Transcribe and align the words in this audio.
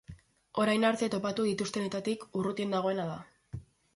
Orain 0.61 0.85
arte 0.87 1.09
topatu 1.15 1.45
dituztenetatik 1.49 2.25
urrutien 2.41 2.75
dagoena 2.79 3.07
da. 3.13 3.61